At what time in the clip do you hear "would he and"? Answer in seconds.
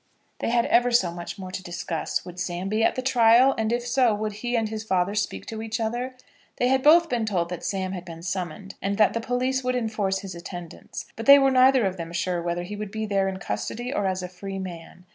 4.15-4.67